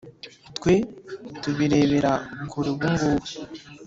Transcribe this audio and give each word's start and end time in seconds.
Twe 0.57 0.75
tubirebera 1.41 2.11
kure 2.51 2.67
ubugubu. 2.73 3.09